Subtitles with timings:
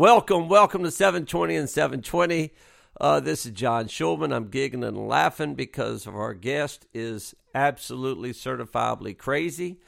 [0.00, 2.54] Welcome, welcome to 720 and 720.
[2.98, 4.34] Uh, this is John Schulman.
[4.34, 9.78] I'm giggling and laughing because our guest is absolutely certifiably crazy.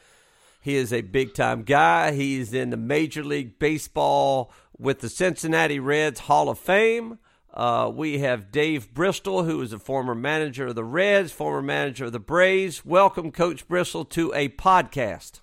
[0.61, 2.11] He is a big time guy.
[2.11, 7.17] He's in the Major League Baseball with the Cincinnati Reds Hall of Fame.
[7.51, 12.05] Uh, we have Dave Bristol, who is a former manager of the Reds, former manager
[12.05, 12.85] of the Braves.
[12.85, 15.39] Welcome, Coach Bristol, to a podcast.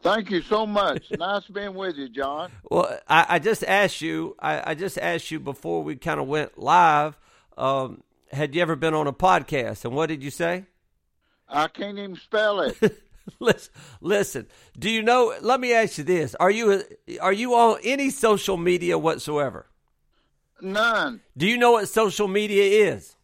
[0.00, 1.10] Thank you so much.
[1.18, 2.50] nice being with you, John.
[2.70, 4.36] Well, I, I just asked you.
[4.38, 7.18] I, I, just asked you before we kind of went live.
[7.56, 9.84] Um, had you ever been on a podcast?
[9.84, 10.66] And what did you say?
[11.48, 12.76] I can't even spell it.
[13.40, 14.46] listen, listen.
[14.78, 15.34] Do you know?
[15.40, 16.82] Let me ask you this: Are you
[17.20, 19.66] are you on any social media whatsoever?
[20.60, 21.22] None.
[21.36, 23.16] Do you know what social media is?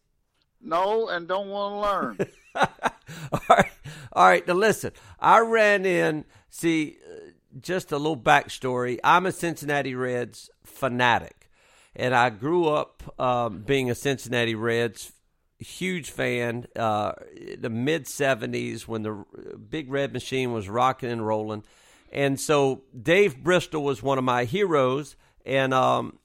[0.61, 2.71] No, and don't want to learn.
[3.31, 3.71] all right,
[4.13, 4.47] all right.
[4.47, 6.25] Now listen, I ran in.
[6.49, 8.99] See, uh, just a little backstory.
[9.03, 11.49] I'm a Cincinnati Reds fanatic,
[11.95, 15.11] and I grew up um, being a Cincinnati Reds
[15.59, 16.67] huge fan.
[16.75, 17.13] Uh,
[17.57, 19.25] the mid '70s when the
[19.69, 21.63] Big Red Machine was rocking and rolling,
[22.11, 25.15] and so Dave Bristol was one of my heroes,
[25.45, 26.19] and um,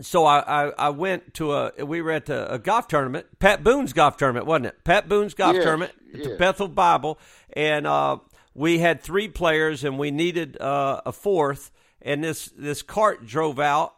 [0.00, 3.62] so I, I, I, went to a we were at a, a, golf tournament, Pat
[3.62, 4.84] Boone's golf tournament, wasn't it?
[4.84, 6.26] Pat Boone's golf yes, tournament yes.
[6.26, 7.18] at Bethel Bible,
[7.52, 8.16] and uh,
[8.54, 13.60] we had three players, and we needed uh, a fourth, and this this cart drove
[13.60, 13.94] out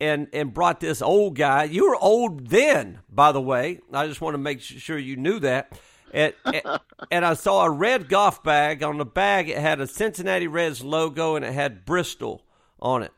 [0.00, 1.64] and and brought this old guy.
[1.64, 3.78] You were old then, by the way.
[3.92, 5.78] I just want to make sure you knew that.
[6.12, 6.32] And,
[7.10, 8.82] and I saw a red golf bag.
[8.82, 12.42] On the bag, it had a Cincinnati Reds logo, and it had Bristol
[12.80, 13.12] on it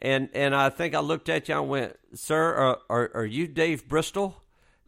[0.00, 3.46] and and I think I looked at you and went, "Sir, are, are, are you
[3.46, 4.42] Dave Bristol?"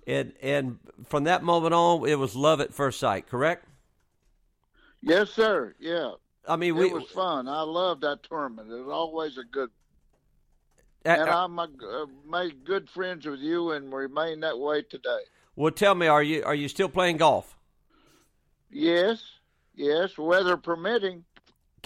[0.06, 3.28] And and from that moment on, it was love at first sight.
[3.28, 3.66] Correct?
[5.02, 5.74] Yes, sir.
[5.78, 6.12] Yeah.
[6.48, 7.48] I mean, it was fun.
[7.48, 8.70] I loved that tournament.
[8.70, 9.70] It was always a good.
[11.04, 11.66] Uh, and uh, I'm uh,
[12.28, 15.20] made good friends with you and remain that way today.
[15.54, 17.56] Well, tell me, are you are you still playing golf?
[18.70, 19.22] Yes,
[19.74, 21.24] yes, weather permitting.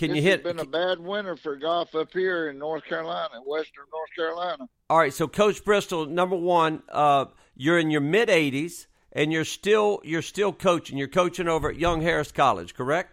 [0.00, 0.34] Can this you hit?
[0.36, 4.66] It's been a bad winter for golf up here in North Carolina, Western North Carolina.
[4.88, 9.44] All right, so Coach Bristol, number one, uh, you're in your mid 80s, and you're
[9.44, 10.96] still you're still coaching.
[10.96, 13.12] You're coaching over at Young Harris College, correct?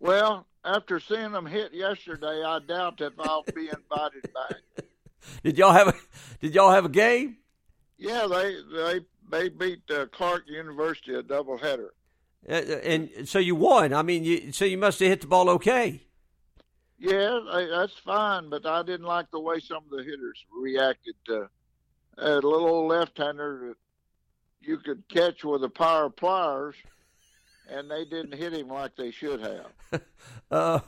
[0.00, 4.86] Well, after seeing them hit yesterday, I doubt if I'll be invited back.
[5.44, 5.94] did y'all have a
[6.40, 7.36] Did y'all have a game?
[7.98, 11.88] Yeah, they they they beat uh, Clark University a doubleheader.
[12.48, 13.92] Uh, and so you won.
[13.92, 16.02] I mean, you, so you must have hit the ball okay.
[16.98, 17.38] Yeah,
[17.70, 21.14] that's fine, but I didn't like the way some of the hitters reacted.
[21.26, 21.48] To,
[22.18, 23.76] a little old left-hander that
[24.60, 26.74] you could catch with a pair of pliers,
[27.68, 30.02] and they didn't hit him like they should have.
[30.50, 30.80] uh,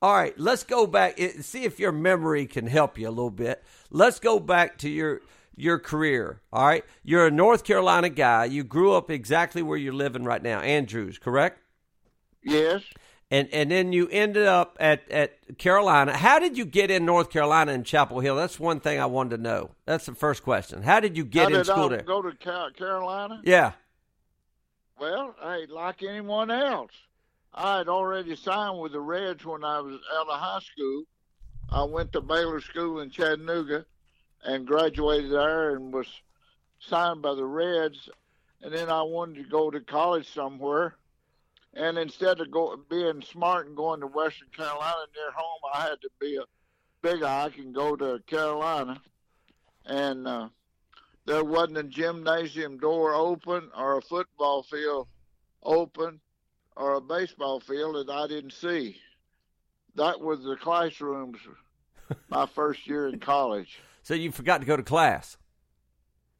[0.00, 1.18] all right, let's go back.
[1.18, 3.62] See if your memory can help you a little bit.
[3.90, 5.20] Let's go back to your
[5.56, 6.40] your career.
[6.52, 6.84] All right.
[7.02, 8.46] You're a North Carolina guy.
[8.46, 11.60] You grew up exactly where you're living right now, Andrews, correct?
[12.42, 12.82] Yes.
[13.30, 16.14] And and then you ended up at, at Carolina.
[16.14, 18.36] How did you get in North Carolina in Chapel Hill?
[18.36, 19.70] That's one thing I wanted to know.
[19.86, 20.82] That's the first question.
[20.82, 22.02] How did you get How in school I there?
[22.02, 22.32] Go to
[22.76, 23.40] Carolina?
[23.42, 23.72] Yeah.
[25.00, 26.92] Well, hey, like anyone else,
[27.54, 31.04] I had already signed with the Reds when I was out of high school.
[31.70, 33.86] I went to Baylor School in Chattanooga,
[34.42, 36.06] and graduated there and was
[36.80, 38.08] signed by the Reds.
[38.60, 40.96] And then I wanted to go to college somewhere.
[41.74, 46.00] And instead of go, being smart and going to Western Carolina near home, I had
[46.02, 46.44] to be a
[47.00, 49.00] big I can go to Carolina.
[49.86, 50.48] And uh,
[51.24, 55.08] there wasn't a gymnasium door open or a football field
[55.62, 56.20] open
[56.76, 59.00] or a baseball field that I didn't see.
[59.94, 61.38] That was the classrooms
[62.28, 63.78] my first year in college.
[64.02, 65.36] So you forgot to go to class.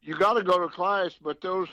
[0.01, 1.69] You got to go to class, but those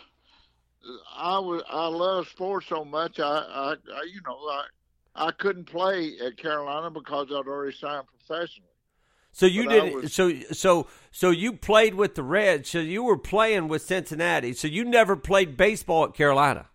[1.16, 3.18] I was I love sports so much.
[3.20, 4.64] I, I, I you know I
[5.14, 8.68] I couldn't play at Carolina because I'd already signed professionally.
[9.32, 12.70] So you did was, so so so you played with the Reds.
[12.70, 14.52] So you were playing with Cincinnati.
[14.52, 16.66] So you never played baseball at Carolina.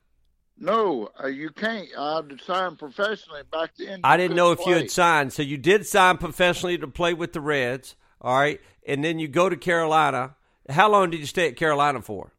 [0.57, 1.89] No, uh, you can't.
[1.97, 3.99] I had signed professionally back then.
[4.05, 4.73] I didn't know if play.
[4.73, 5.33] you had signed.
[5.33, 7.95] So you did sign professionally to play with the Reds.
[8.21, 10.35] All right, and then you go to Carolina.
[10.69, 12.33] How long did you stay at Carolina for?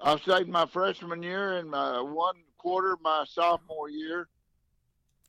[0.00, 4.28] I stayed my freshman year and my one quarter my sophomore year,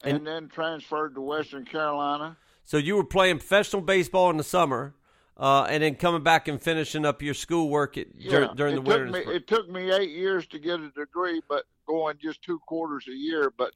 [0.03, 2.37] and, and then transferred to Western Carolina.
[2.63, 4.95] So you were playing professional baseball in the summer,
[5.37, 8.81] uh, and then coming back and finishing up your schoolwork at, yeah, dur- during the
[8.81, 9.05] winter.
[9.07, 13.05] Me, it took me eight years to get a degree, but going just two quarters
[13.07, 13.51] a year.
[13.55, 13.73] But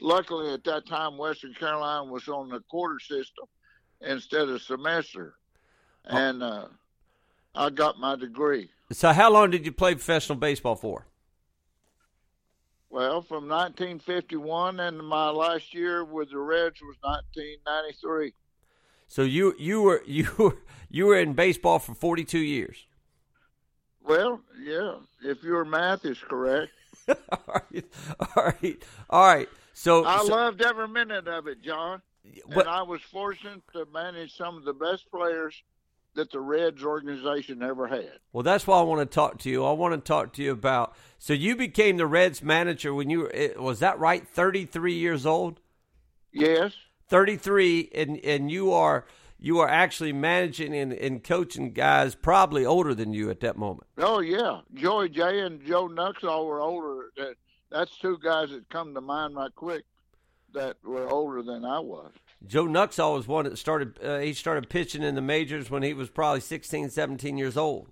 [0.00, 3.46] luckily, at that time, Western Carolina was on the quarter system
[4.00, 5.34] instead of semester.
[6.08, 6.66] And uh,
[7.54, 8.70] I got my degree.
[8.92, 11.06] So, how long did you play professional baseball for?
[12.90, 18.32] Well, from 1951 and my last year with the Reds was 1993.
[19.06, 20.56] So you you were you were
[20.88, 22.86] you were in baseball for 42 years.
[24.02, 26.72] Well, yeah, if your math is correct.
[27.08, 27.16] all
[27.46, 27.84] right,
[28.20, 29.48] all right, all right.
[29.74, 32.00] So I so, loved every minute of it, John.
[32.46, 35.62] What- and I was fortunate to manage some of the best players
[36.18, 38.18] that the Reds organization ever had.
[38.32, 39.64] Well, that's why I want to talk to you.
[39.64, 40.94] I want to talk to you about.
[41.18, 43.52] So you became the Reds manager when you were.
[43.62, 44.26] Was that right?
[44.26, 45.60] Thirty three years old.
[46.32, 46.72] Yes,
[47.08, 49.06] Thirty three, and and you are
[49.38, 53.86] you are actually managing and, and coaching guys probably older than you at that moment.
[53.98, 54.60] oh yeah.
[54.74, 57.10] Joey Jay and Joe Nuxhall were older.
[57.70, 59.84] That's two guys that come to mind right quick
[60.52, 62.10] that were older than I was.
[62.46, 63.98] Joe Nuxhall was one that started.
[64.02, 67.88] Uh, he started pitching in the majors when he was probably 16, 17 years old.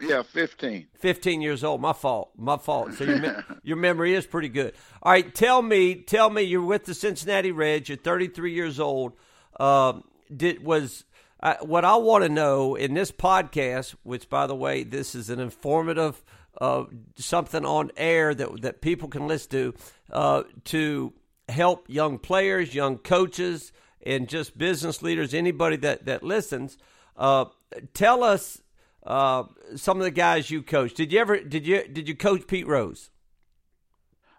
[0.00, 0.88] Yeah, fifteen.
[0.98, 1.80] 15 years old.
[1.80, 2.30] My fault.
[2.36, 2.92] My fault.
[2.94, 3.30] So your, me-
[3.62, 4.74] your memory is pretty good.
[5.02, 7.88] All right, tell me, tell me, you're with the Cincinnati Reds.
[7.88, 9.14] You're 33 years old.
[9.58, 10.04] Um,
[10.34, 11.04] did was
[11.40, 15.30] uh, what I want to know in this podcast, which by the way, this is
[15.30, 16.22] an informative
[16.60, 16.84] uh,
[17.16, 19.74] something on air that that people can listen to
[20.10, 21.12] uh, to
[21.48, 23.72] help young players, young coaches,
[24.04, 26.78] and just business leaders, anybody that that listens.
[27.16, 27.46] Uh,
[27.94, 28.62] tell us
[29.04, 29.44] uh,
[29.74, 30.96] some of the guys you coached.
[30.96, 33.10] Did you ever did you did you coach Pete Rose?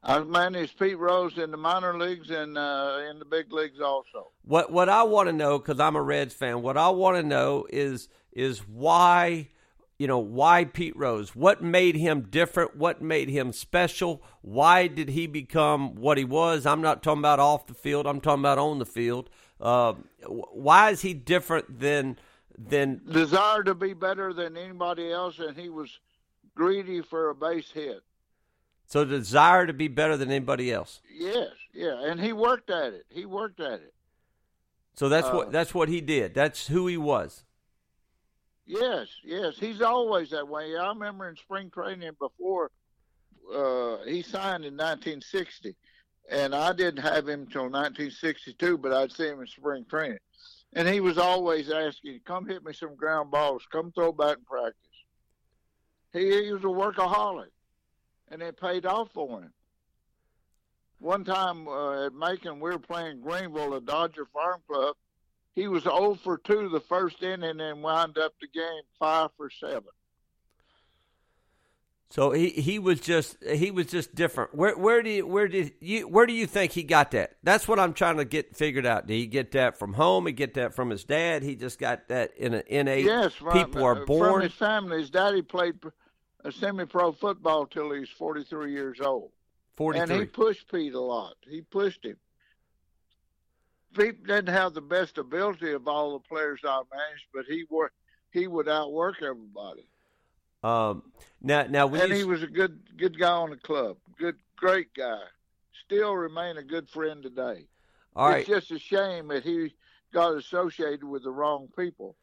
[0.03, 4.31] I managed Pete Rose in the minor leagues and uh, in the big leagues also.
[4.43, 6.61] What what I want to know because I'm a Reds fan.
[6.61, 9.49] What I want to know is is why
[9.99, 11.35] you know why Pete Rose?
[11.35, 12.75] What made him different?
[12.75, 14.21] What made him special?
[14.41, 16.65] Why did he become what he was?
[16.65, 18.05] I'm not talking about off the field.
[18.05, 19.29] I'm talking about on the field.
[19.59, 19.93] Uh,
[20.27, 22.17] why is he different than
[22.57, 25.99] than Desire to be better than anybody else, and he was
[26.55, 28.01] greedy for a base hit.
[28.87, 31.01] so desire to be better than anybody else?
[31.11, 33.05] Yes, yeah, and he worked at it.
[33.09, 33.93] He worked at it.
[34.93, 36.33] So that's Uh, what that's what he did.
[36.35, 37.43] That's who he was.
[38.67, 40.75] Yes, yes, he's always that way.
[40.75, 42.69] I remember in spring training before
[43.53, 45.73] uh, he signed in 1960,
[46.29, 50.19] and I didn't have him until 1962, but I'd see him in spring training,
[50.73, 53.65] and he was always asking, "Come hit me some ground balls.
[53.71, 54.75] Come throw back in practice."
[56.11, 57.51] He, he was a workaholic,
[58.27, 59.53] and it paid off for him.
[60.99, 64.97] One time uh, at Macon, we were playing Greenville, a Dodger Farm Club.
[65.57, 69.49] He was 0 for 2 the first inning and wound up the game 5 for
[69.49, 69.81] 7.
[72.11, 74.53] So he, he was just he was just different.
[74.53, 77.37] Where where do you, where did you where do you think he got that?
[77.41, 79.07] That's what I'm trying to get figured out.
[79.07, 80.27] Did he get that from home?
[80.27, 81.41] He get that from his dad?
[81.41, 83.05] He just got that in an innate.
[83.05, 84.33] Yes, from, people are uh, born.
[84.33, 85.73] From his family, his daddy played
[86.45, 89.31] a semi-pro football till he was 43 years old.
[89.75, 91.33] Forty And he pushed Pete a lot.
[91.49, 92.17] He pushed him.
[93.95, 97.91] Pete didn't have the best ability of all the players I managed, but he wor-
[98.31, 99.87] he would outwork everybody.
[100.63, 101.03] Um,
[101.41, 103.97] now now when and he was a good good guy on the club.
[104.19, 105.21] Good, great guy.
[105.85, 107.67] Still remain a good friend today.
[108.15, 109.73] all right, It's just a shame that he
[110.13, 112.15] got associated with the wrong people.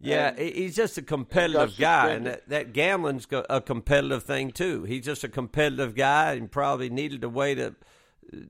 [0.00, 4.84] yeah, and- he's just a competitive guy, and that, that gambling's a competitive thing too.
[4.84, 7.74] He's just a competitive guy, and probably needed a way to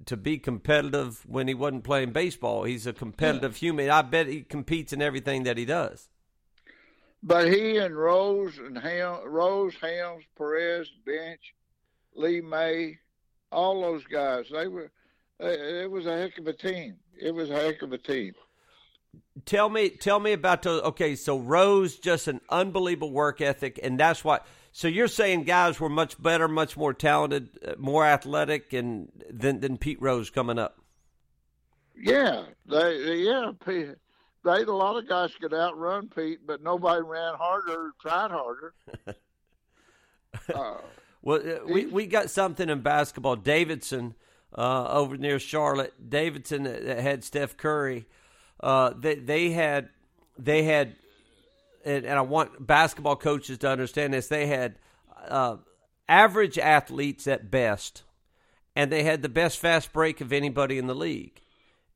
[0.06, 2.64] to be competitive when he wasn't playing baseball.
[2.64, 3.90] He's a competitive human.
[3.90, 6.08] I bet he competes in everything that he does.
[7.22, 11.54] But he and Rose and Ham, Rose, Helms, Perez, Bench,
[12.14, 12.98] Lee May,
[13.50, 14.90] all those guys, they were.
[15.40, 16.96] It it was a heck of a team.
[17.18, 18.34] It was a heck of a team.
[19.44, 20.82] Tell me, tell me about those.
[20.82, 24.46] Okay, so Rose just an unbelievable work ethic, and that's what.
[24.76, 29.60] So you're saying guys were much better, much more talented, uh, more athletic, and than
[29.60, 30.78] than Pete Rose coming up.
[31.98, 33.94] Yeah, they, yeah, Pete,
[34.44, 38.74] they a lot of guys could outrun Pete, but nobody ran harder, tried harder.
[40.54, 40.74] uh,
[41.22, 43.36] Well, uh, we we got something in basketball.
[43.36, 44.14] Davidson
[44.54, 45.94] uh, over near Charlotte.
[46.10, 48.04] Davidson that had Steph Curry.
[48.60, 49.88] Uh, they they had
[50.38, 50.96] they had,
[51.86, 54.28] and, and I want basketball coaches to understand this.
[54.28, 54.78] They had
[55.28, 55.56] uh,
[56.08, 58.02] average athletes at best,
[58.74, 61.40] and they had the best fast break of anybody in the league.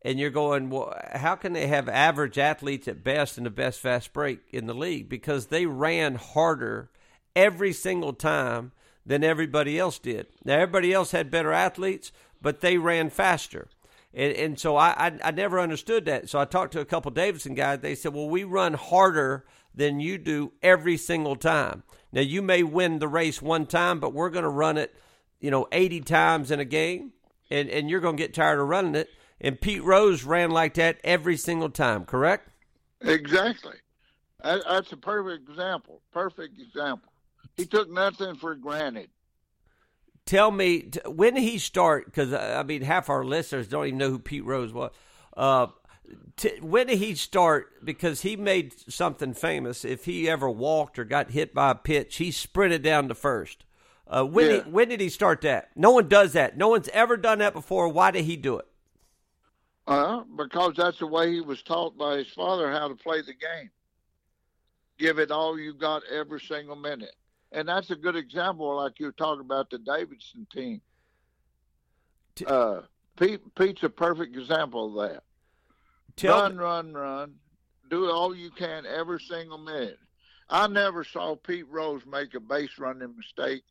[0.02, 3.80] And you're going, well, how can they have average athletes at best and the best
[3.80, 5.10] fast break in the league?
[5.10, 6.88] Because they ran harder
[7.36, 8.72] every single time
[9.04, 10.28] than everybody else did.
[10.42, 13.68] Now, everybody else had better athletes, but they ran faster.
[14.12, 16.28] And, and so I, I, I never understood that.
[16.28, 17.80] So I talked to a couple Davidson guys.
[17.80, 21.82] They said, well, we run harder than you do every single time.
[22.12, 24.94] Now you may win the race one time, but we're going to run it,
[25.38, 27.12] you know, 80 times in a game,
[27.50, 29.08] and and you're going to get tired of running it.
[29.40, 32.50] And Pete Rose ran like that every single time, correct?
[33.00, 33.76] Exactly.
[34.42, 36.02] That's a perfect example.
[36.12, 37.12] Perfect example.
[37.56, 39.08] He took nothing for granted.
[40.26, 42.06] Tell me when did he start?
[42.06, 44.92] Because I mean, half our listeners don't even know who Pete Rose was.
[45.36, 45.68] Uh,
[46.36, 47.84] t- when did he start?
[47.84, 49.84] Because he made something famous.
[49.84, 53.64] If he ever walked or got hit by a pitch, he sprinted down to first.
[54.06, 54.64] Uh, when, Yeah.
[54.64, 55.70] he, when did he start that?
[55.76, 56.56] No one does that.
[56.56, 57.88] No one's ever done that before.
[57.88, 58.66] Why did he do it?
[59.86, 63.32] Uh, because that's the way he was taught by his father how to play the
[63.34, 63.70] game.
[64.98, 67.14] Give it all you got every single minute.
[67.52, 70.80] And that's a good example, like you were talking about the Davidson team.
[72.36, 72.82] T- Uh,
[73.18, 75.22] Pete, Pete's a perfect example of that.
[76.30, 77.34] Run, run, run.
[77.88, 79.98] Do all you can every single minute.
[80.48, 83.62] I never saw Pete Rose make a base running mistake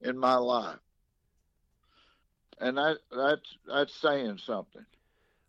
[0.00, 0.78] in my life.
[2.60, 4.84] And that that's that's saying something.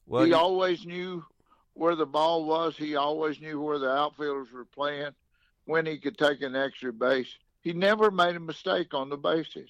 [0.05, 1.25] well, he you- always knew
[1.73, 2.77] where the ball was.
[2.77, 5.11] He always knew where the outfielders were playing,
[5.65, 7.35] when he could take an extra base.
[7.61, 9.69] He never made a mistake on the bases.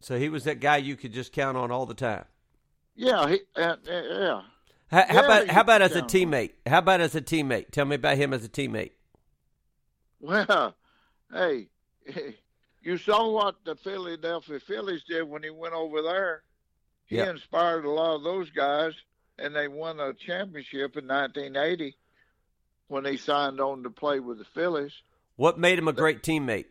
[0.00, 2.24] so he was that guy you could just count on all the time.
[2.94, 4.42] Yeah, he uh, uh, yeah.
[4.90, 6.52] How, how Yeah, about how about as a count on teammate?
[6.66, 7.70] How about as a teammate?
[7.70, 8.92] Tell me about him as a teammate.
[10.20, 10.74] Well,
[11.32, 11.68] hey,
[12.82, 16.42] you saw what the Philadelphia Phillies did when he went over there.
[17.06, 17.30] He Yeah.
[17.30, 18.94] inspired a lot of those guys,
[19.38, 21.96] and they won a championship in 1980
[22.88, 24.92] when he signed on to play with the Phillies.
[25.36, 26.66] What made him a great teammate?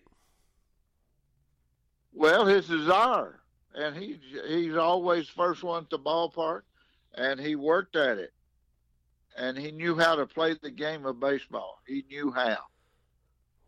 [2.14, 3.40] Well, his desire,
[3.74, 6.62] and he he's always first one at the ballpark,
[7.16, 8.34] and he worked at it,
[9.38, 11.80] and he knew how to play the game of baseball.
[11.88, 12.58] He knew how.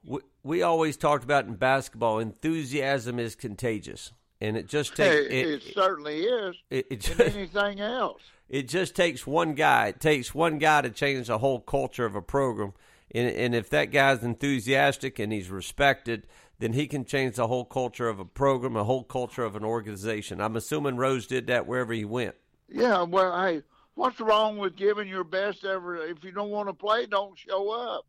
[0.06, 4.12] we, we always talked about in basketball enthusiasm is contagious
[4.42, 6.56] and it just takes it, it, certainly is.
[6.70, 8.22] it, it, just, anything else.
[8.50, 12.16] it just takes one guy it takes one guy to change the whole culture of
[12.16, 12.74] a program
[13.14, 16.26] and, and if that guy's enthusiastic and he's respected
[16.60, 19.64] then he can change the whole culture of a program a whole culture of an
[19.64, 22.36] organization i'm assuming rose did that wherever he went
[22.68, 23.62] Yeah, well, hey,
[23.94, 25.98] what's wrong with giving your best ever?
[25.98, 28.06] If you don't want to play, don't show up.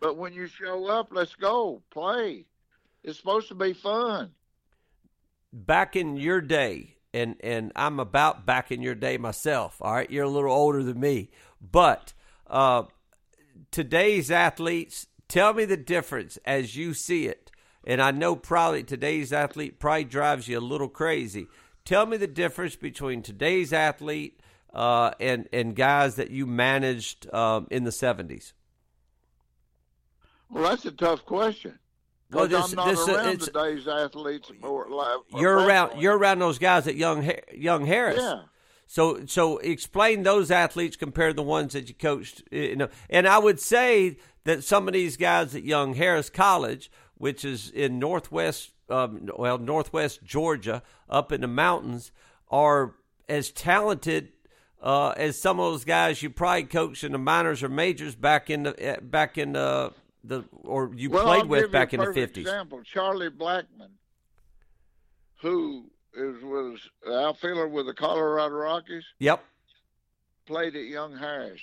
[0.00, 2.46] But when you show up, let's go play.
[3.04, 4.32] It's supposed to be fun.
[5.52, 9.76] back in your day, and and I'm about back in your day myself.
[9.80, 11.30] All right, you're a little older than me,
[11.60, 12.12] but
[12.46, 12.84] uh,
[13.70, 17.50] today's athletes, tell me the difference as you see it.
[17.84, 21.46] And I know probably today's athlete probably drives you a little crazy.
[21.84, 24.40] Tell me the difference between today's athlete
[24.74, 28.52] uh, and and guys that you managed um, in the '70s.
[30.50, 31.78] Well, that's a tough question.
[32.30, 35.20] Well, this- I'm not this, uh, around today's athletes or live.
[35.36, 38.18] You're around you're around those guys at Young Young Harris.
[38.20, 38.42] Yeah.
[38.90, 42.42] So so explain those athletes compared to the ones that you coached.
[42.50, 46.90] You know, and I would say that some of these guys at Young Harris College,
[47.14, 52.10] which is in northwest, um, well northwest Georgia, up in the mountains,
[52.48, 52.96] are
[53.28, 54.32] as talented
[54.82, 58.50] uh, as some of those guys you probably coached in the minors or majors back
[58.50, 59.92] in the uh, back in the
[60.24, 62.44] the or you well, played I'll with back in the fifties.
[62.44, 63.92] Example: Charlie Blackmon,
[65.42, 69.44] who is was outfielder with the Colorado Rockies, Yep.
[70.46, 71.60] played at Young Harris.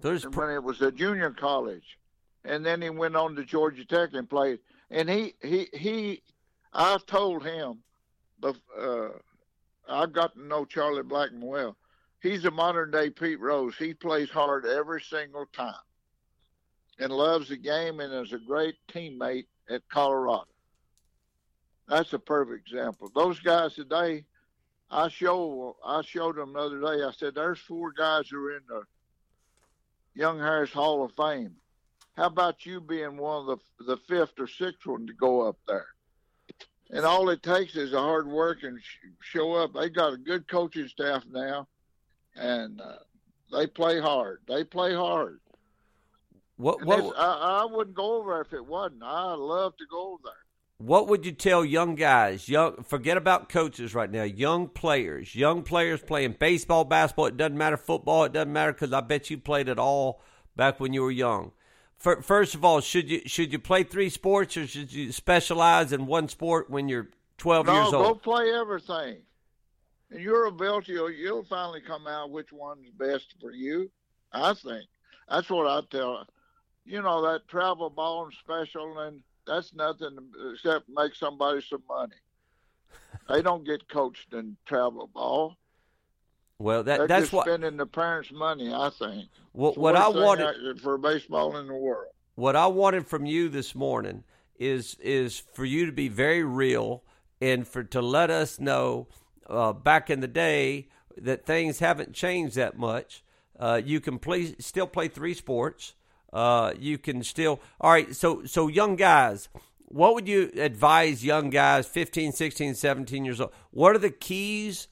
[0.00, 1.98] There's pr- when it was a junior college,
[2.44, 4.60] and then he went on to Georgia Tech and played.
[4.90, 6.22] And he he he,
[6.72, 7.78] I told him,
[8.40, 9.08] but uh,
[9.88, 11.76] I've got to know Charlie Blackmon well.
[12.22, 13.76] He's a modern day Pete Rose.
[13.76, 15.74] He plays hard every single time,
[16.98, 20.46] and loves the game, and is a great teammate at Colorado.
[21.88, 23.10] That's a perfect example.
[23.14, 24.24] Those guys today,
[24.90, 27.02] I show I showed them the other day.
[27.02, 28.82] I said, "There's four guys who are in the
[30.14, 31.56] Young Harris Hall of Fame.
[32.16, 35.56] How about you being one of the the fifth or sixth one to go up
[35.66, 35.86] there?
[36.90, 39.74] And all it takes is a hard work and sh- show up.
[39.74, 41.68] They got a good coaching staff now,
[42.34, 42.96] and uh,
[43.52, 44.40] they play hard.
[44.48, 45.40] They play hard.
[46.56, 49.02] what what I, I wouldn't go over there if it wasn't.
[49.02, 50.47] I love to go over there.
[50.78, 52.48] What would you tell young guys?
[52.48, 54.22] Young, forget about coaches right now.
[54.22, 57.26] Young players, young players playing baseball, basketball.
[57.26, 58.24] It doesn't matter football.
[58.24, 60.22] It doesn't matter because I bet you played it all
[60.54, 61.50] back when you were young.
[61.96, 65.92] Fir- First of all, should you should you play three sports or should you specialize
[65.92, 67.08] in one sport when you're
[67.38, 68.22] 12 no, years go old?
[68.22, 69.18] play everything.
[70.10, 73.90] And your ability, you'll, you'll finally come out which one's best for you.
[74.32, 74.84] I think.
[75.28, 76.24] That's what I tell.
[76.84, 80.16] You know that travel ball and special, and that's nothing
[80.52, 82.14] except make somebody some money.
[83.28, 85.56] they don't get coached in travel ball.
[86.58, 88.72] Well, that They're that's what spending the parents' money.
[88.72, 89.28] I think.
[89.52, 90.80] what, what I wanted.
[90.80, 92.12] for baseball in the world.
[92.34, 94.24] what I wanted from you this morning
[94.58, 97.04] is is for you to be very real
[97.40, 99.06] and for to let us know
[99.48, 103.22] uh, back in the day that things haven't changed that much.
[103.58, 105.94] Uh, you can play still play three sports.
[106.32, 108.14] Uh, you can still all right.
[108.14, 109.48] So so young guys,
[109.86, 113.52] what would you advise young guys 15, 16, 17 years old?
[113.70, 114.88] What are the keys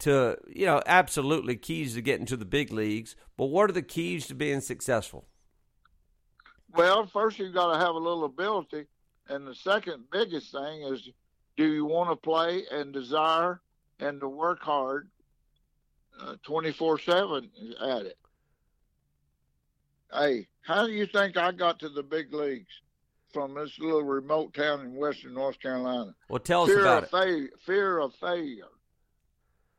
[0.00, 3.82] to you know absolutely keys to getting to the big leagues, but what are the
[3.82, 5.26] keys to being successful?
[6.74, 8.86] Well, first you've got to have a little ability,
[9.28, 11.08] and the second biggest thing is,
[11.56, 13.60] do you want to play and desire
[13.98, 15.08] and to work hard,
[16.42, 17.50] twenty four seven
[17.82, 18.18] at it?
[20.12, 22.72] Hey, how do you think I got to the big leagues
[23.32, 26.14] from this little remote town in western North Carolina?
[26.28, 27.10] Well, tell us fear about of it.
[27.10, 27.48] failure.
[27.66, 28.64] Fear of failure.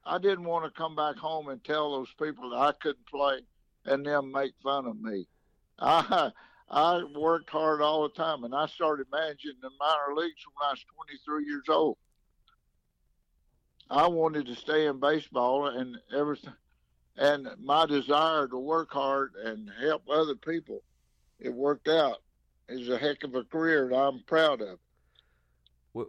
[0.06, 3.40] I didn't want to come back home and tell those people that I couldn't play
[3.86, 5.28] and them make fun of me.
[5.80, 6.32] I
[6.70, 10.72] I worked hard all the time, and I started managing the minor leagues when I
[10.72, 11.98] was 23 years old.
[13.90, 16.54] I wanted to stay in baseball and everything,
[17.20, 20.82] and my desire to work hard and help other people,
[21.40, 22.22] it worked out.
[22.70, 24.80] It's a heck of a career, and I'm proud of it.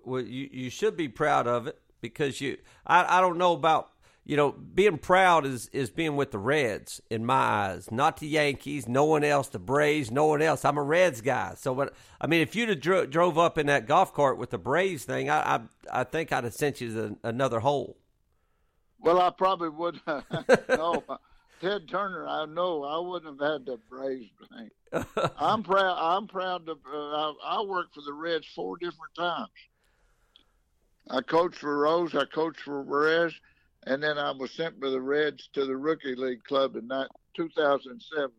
[0.04, 2.58] Well, you you should be proud of it because you.
[2.86, 3.90] I, I don't know about
[4.24, 8.28] you know being proud is is being with the Reds in my eyes, not the
[8.28, 10.64] Yankees, no one else, the Braves, no one else.
[10.64, 13.86] I'm a Reds guy, so but I mean, if you'd dro- drove up in that
[13.86, 17.16] golf cart with the Braves thing, I I, I think I'd have sent you to
[17.24, 17.96] another hole.
[19.02, 20.00] Well, I probably would.
[20.68, 21.02] no,
[21.60, 22.26] Ted Turner.
[22.26, 24.70] I know I wouldn't have had the Braves thing.
[25.38, 25.96] I'm proud.
[25.98, 26.72] I'm proud to.
[26.72, 29.48] Uh, I, I worked for the Reds four different times.
[31.08, 32.14] I coached for Rose.
[32.14, 33.32] I coached for Perez,
[33.86, 37.08] and then I was sent by the Reds to the rookie league club in that
[37.36, 38.30] 2007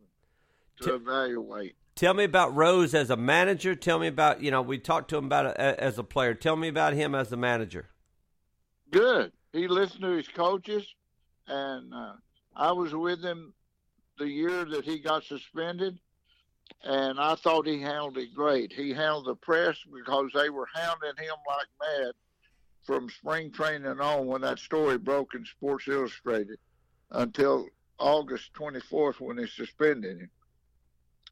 [0.80, 1.74] to T- evaluate.
[1.94, 3.74] Tell me about Rose as a manager.
[3.74, 6.34] Tell me about you know we talked to him about it a- as a player.
[6.34, 7.88] Tell me about him as a manager.
[8.90, 9.32] Good.
[9.52, 10.86] He listened to his coaches,
[11.46, 12.14] and uh,
[12.56, 13.52] I was with him
[14.18, 15.98] the year that he got suspended,
[16.82, 18.72] and I thought he handled it great.
[18.72, 22.12] He handled the press because they were hounding him like mad
[22.84, 26.58] from spring training on when that story broke in Sports Illustrated
[27.10, 30.30] until August 24th when they suspended him.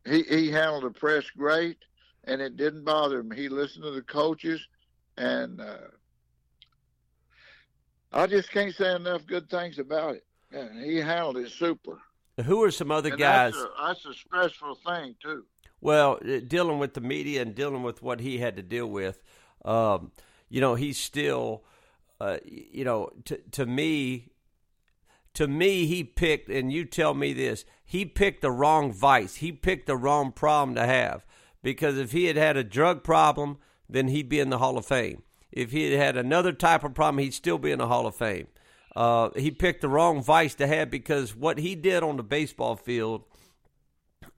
[0.07, 1.79] He he handled the press great,
[2.25, 3.31] and it didn't bother him.
[3.31, 4.67] He listened to the coaches,
[5.17, 5.77] and uh,
[8.13, 10.25] I just can't say enough good things about it.
[10.53, 11.99] Yeah, he handled it super.
[12.45, 13.53] Who are some other And guys?
[13.53, 15.45] That's a, that's a stressful thing too.
[15.81, 19.23] Well, uh, dealing with the media and dealing with what he had to deal with,
[19.65, 20.13] um,
[20.49, 21.65] you know, he's still,
[22.21, 24.33] uh, you know, to to me,
[25.35, 29.37] to me, he picked, and you tell me this, he picked the wrong vice.
[29.37, 31.25] He picked the wrong problem to have
[31.63, 34.87] because if he had had a drug problem, then he'd be in the Hall of
[34.87, 35.23] Fame.
[35.53, 38.15] If he had had another type of problem, he'd still be in the Hall of
[38.15, 38.47] Fame.
[38.95, 42.77] Uh, he picked the wrong vice to have because what he did on the baseball
[42.77, 43.23] field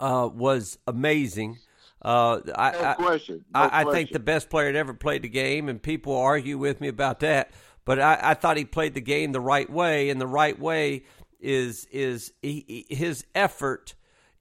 [0.01, 1.59] uh, was amazing.
[2.01, 3.45] Uh, I, No question.
[3.55, 6.59] No I, I think the best player that ever played the game, and people argue
[6.59, 7.53] with me about that.
[7.85, 11.05] But I, I thought he played the game the right way, and the right way
[11.41, 13.95] is is he, he- his effort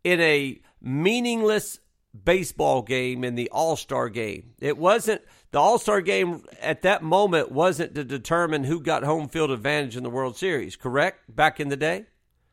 [0.04, 1.80] in a meaningless
[2.24, 4.54] baseball game in the All Star game.
[4.60, 5.22] It wasn't
[5.52, 9.98] the All Star game at that moment wasn't to determine who got home field advantage
[9.98, 10.76] in the World Series.
[10.76, 11.20] Correct?
[11.34, 12.06] Back in the day.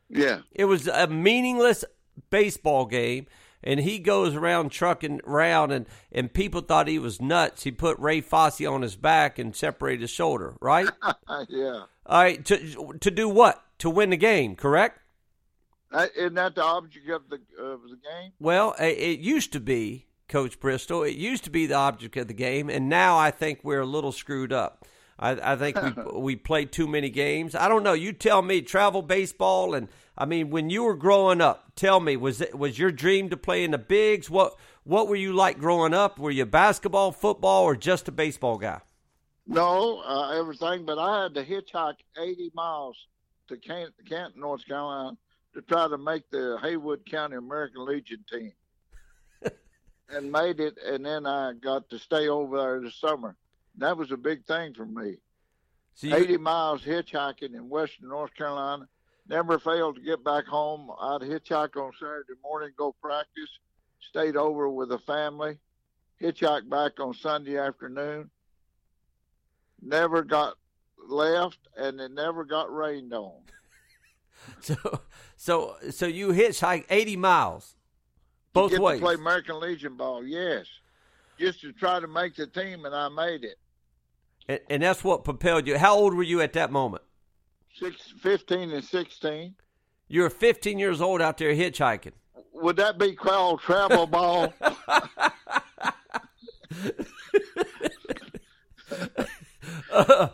[0.09, 0.41] Yeah.
[0.51, 1.85] It was a meaningless
[2.29, 3.27] baseball game,
[3.63, 7.63] and he goes around trucking around, and, and people thought he was nuts.
[7.63, 10.89] He put Ray Fosse on his back and separated his shoulder, right?
[11.49, 11.83] yeah.
[12.05, 13.63] All right, to to do what?
[13.79, 14.98] To win the game, correct?
[15.91, 18.31] That, isn't that the object of the of the game?
[18.39, 21.03] Well, it, used to be, Coach Bristol.
[21.03, 23.85] It used to be the object of the game, and now I think we're a
[23.85, 24.85] little screwed up.
[25.17, 27.55] I, I think we we play too many games.
[27.55, 27.93] I don't know.
[27.93, 28.61] You tell me.
[28.61, 32.77] Travel baseball, and I mean, when you were growing up, tell me was it was
[32.77, 34.29] your dream to play in the bigs?
[34.29, 36.19] What what were you like growing up?
[36.19, 38.81] Were you basketball, football, or just a baseball guy?
[39.47, 40.85] No, uh, everything.
[40.85, 42.95] But I had to hitchhike 80 miles
[43.47, 45.17] to Can- Canton, North Carolina,
[45.53, 48.53] to try to make the Haywood County American Legion team,
[50.09, 50.77] and made it.
[50.85, 53.35] And then I got to stay over there this summer.
[53.77, 55.17] That was a big thing for me.
[55.93, 58.87] So you, 80 miles hitchhiking in western North Carolina,
[59.27, 60.89] never failed to get back home.
[60.99, 63.49] I'd hitchhike on Saturday morning, go practice,
[63.99, 65.57] stayed over with the family,
[66.21, 68.29] hitchhike back on Sunday afternoon.
[69.81, 70.55] Never got
[71.07, 73.33] left, and it never got rained on.
[74.61, 74.75] So,
[75.41, 77.77] so, so you hitchhike eighty miles
[78.51, 78.99] both get ways.
[78.99, 80.65] To play American Legion ball, yes,
[81.39, 83.57] just to try to make the team, and I made it.
[84.49, 85.77] And, and that's what propelled you.
[85.77, 87.03] How old were you at that moment?
[87.79, 89.55] Six, 15 and 16.
[90.09, 92.11] You were 15 years old out there hitchhiking.
[92.51, 94.53] Would that be called travel ball?
[94.59, 94.99] Uh,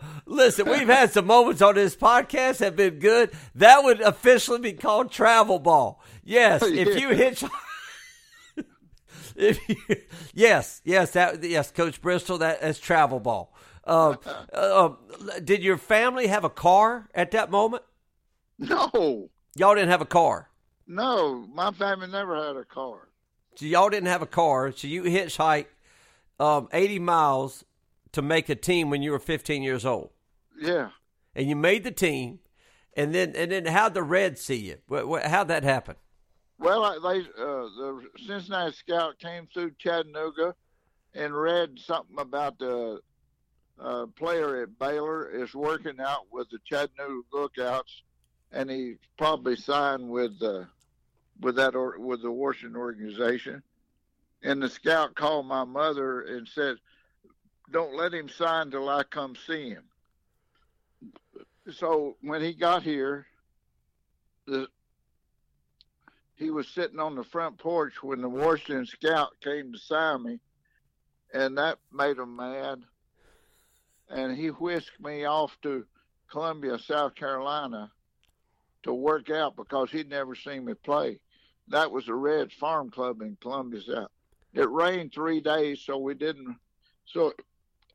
[0.26, 3.30] listen, we've had some moments on this podcast that have been good.
[3.54, 6.02] That would officially be called travel ball.
[6.24, 7.44] Yes, if you hitch.
[9.36, 9.76] if you,
[10.34, 13.54] yes, yes, that yes, Coach Bristol, that is travel ball.
[13.84, 14.18] Um,
[14.52, 14.90] uh,
[15.44, 17.84] did your family have a car at that moment?
[18.58, 19.30] No.
[19.54, 20.50] Y'all didn't have a car.
[20.88, 23.08] No, my family never had a car.
[23.54, 24.72] So y'all didn't have a car.
[24.72, 25.66] So you hitchhiked
[26.38, 27.64] um, 80 miles
[28.12, 30.10] to make a team when you were 15 years old.
[30.58, 30.90] Yeah.
[31.34, 32.40] And you made the team.
[32.96, 34.78] And then, and then, how'd the Reds see you?
[34.90, 35.96] How'd that happen?
[36.58, 40.54] Well, they uh, the Cincinnati scout came through Chattanooga
[41.14, 43.00] and read something about the
[43.78, 48.02] uh, player at Baylor is working out with the Chattanooga Lookouts,
[48.52, 50.64] and he probably signed with uh,
[51.40, 53.62] with that or, with the Washington organization.
[54.42, 56.76] And the scout called my mother and said,
[57.70, 59.84] "Don't let him sign till I come see him."
[61.72, 63.26] So when he got here,
[64.46, 64.68] the
[66.36, 70.38] he was sitting on the front porch when the Washington scout came to sign me,
[71.32, 72.82] and that made him mad.
[74.08, 75.86] And he whisked me off to
[76.30, 77.90] Columbia, South Carolina,
[78.82, 81.18] to work out because he'd never seen me play.
[81.68, 84.10] That was the Reds Farm Club in Columbia, South.
[84.52, 86.56] It rained three days, so we didn't.
[87.06, 87.32] So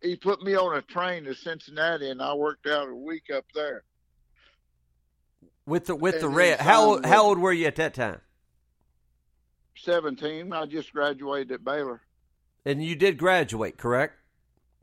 [0.02, 3.46] he put me on a train to Cincinnati, and I worked out a week up
[3.54, 3.84] there.
[5.66, 8.22] With the with and the red, how old, how old were you at that time?
[9.76, 10.52] 17.
[10.52, 12.02] I just graduated at Baylor.
[12.66, 14.16] And you did graduate, correct?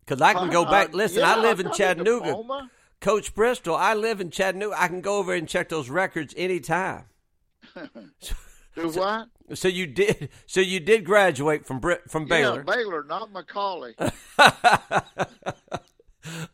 [0.01, 0.95] Because I can go uh, back.
[0.95, 2.69] Listen, yeah, I live in Chattanooga.
[3.01, 4.81] Coach Bristol, I live in Chattanooga.
[4.81, 7.05] I can go over and check those records anytime.
[8.79, 9.29] Do what?
[9.55, 10.31] So you did.
[10.47, 12.65] So you did graduate from from Baylor.
[12.67, 13.95] Yeah, Baylor, not McCallie.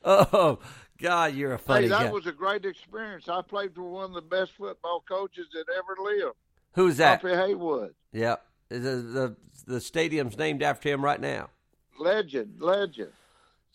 [0.04, 0.58] oh
[0.98, 2.10] God, you're a funny hey, that guy.
[2.10, 3.28] was a great experience.
[3.28, 6.37] I played for one of the best football coaches that ever lived.
[6.72, 7.20] Who's that?
[7.22, 7.94] Humphrey Haywood.
[8.12, 8.37] Yeah,
[8.68, 11.50] the, the the stadium's named after him right now.
[11.98, 13.12] Legend, legend.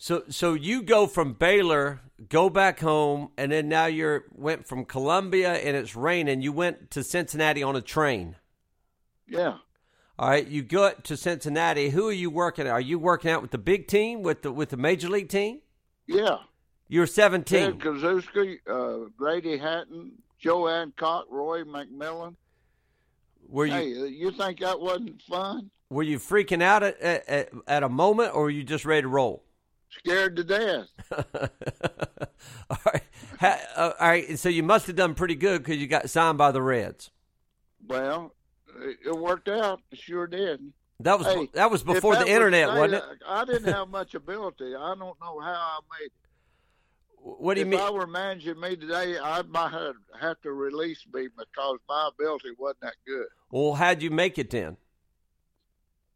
[0.01, 4.85] So so you go from Baylor, go back home, and then now you're went from
[4.85, 6.41] Columbia and it's raining.
[6.41, 8.37] You went to Cincinnati on a train.
[9.27, 9.57] Yeah.
[10.17, 11.89] All right, you go to Cincinnati.
[11.89, 12.65] Who are you working?
[12.65, 15.59] Are you working out with the big team with the with the major league team?
[16.07, 16.37] Yeah.
[16.87, 17.59] You're 17.
[17.59, 22.35] Ted Kluszewski, uh, Grady Hatton, Joe Adcock, Roy McMillan.
[23.49, 23.73] Were you?
[23.73, 25.69] Hey, you think that wasn't fun?
[25.89, 29.07] Were you freaking out at, at, at a moment, or were you just ready to
[29.09, 29.43] roll?
[29.89, 30.87] Scared to death.
[32.69, 33.03] all right,
[33.39, 34.37] ha, uh, all right.
[34.37, 37.09] So you must have done pretty good because you got signed by the Reds.
[37.87, 38.35] Well,
[38.81, 39.81] it worked out.
[39.91, 40.61] It sure did.
[41.01, 43.19] That was hey, that was before that the internet, was wasn't it?
[43.25, 44.75] I didn't have much ability.
[44.75, 46.11] I don't know how I made it.
[47.21, 47.79] What do you if mean?
[47.79, 49.71] If I were managing me today, I might
[50.19, 53.27] have to release me because my ability wasn't that good.
[53.49, 54.77] Well, how'd you make it then?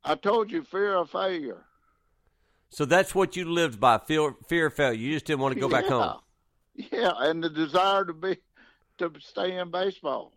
[0.03, 1.65] I told you fear of failure.
[2.73, 4.97] So that's what you lived by fear, fear of failure.
[4.97, 5.81] You just didn't want to go yeah.
[5.81, 6.19] back home.
[6.91, 8.37] Yeah, and the desire to be
[8.97, 10.33] to stay in baseball.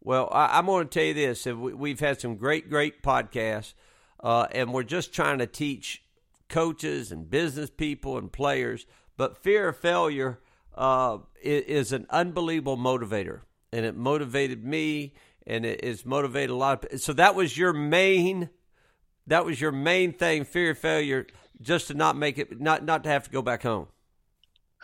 [0.00, 3.74] Well, I, am going to tell you this: we've had some great, great podcasts,
[4.20, 6.02] uh, and we're just trying to teach
[6.48, 8.84] coaches and business people and players.
[9.16, 10.40] But fear of failure
[10.74, 15.14] uh, is, an unbelievable motivator, and it motivated me,
[15.46, 17.00] and it has motivated a lot of.
[17.00, 18.50] So that was your main,
[19.28, 21.28] that was your main thing: fear of failure,
[21.60, 23.88] just to not make it, not not to have to go back home.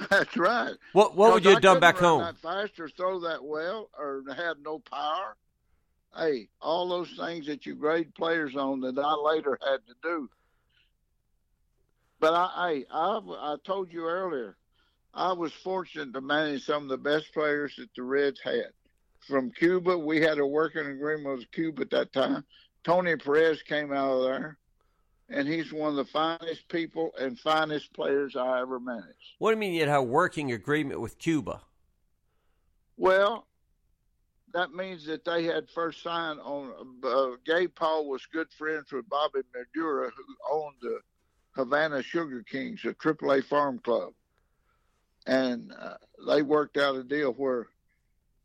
[0.09, 0.75] That's right.
[0.93, 2.23] What what would you have done back home?
[2.23, 5.37] That fast or throw that well or had no power.
[6.17, 10.29] Hey, all those things that you grade players on that I later had to do.
[12.19, 13.21] But I, I, I,
[13.53, 14.57] I told you earlier,
[15.15, 18.73] I was fortunate to manage some of the best players that the Reds had.
[19.29, 22.45] From Cuba, we had a working agreement with Cuba at that time.
[22.83, 24.59] Tony Perez came out of there
[25.31, 29.37] and he's one of the finest people and finest players I ever managed.
[29.38, 31.61] What do you mean you had a working agreement with Cuba?
[32.97, 33.47] Well,
[34.53, 36.73] that means that they had first sign on.
[37.03, 40.99] Uh, Gabe Paul was good friends with Bobby Maduro, who owned the
[41.53, 44.12] Havana Sugar Kings, a AAA farm club,
[45.27, 45.95] and uh,
[46.27, 47.69] they worked out a deal where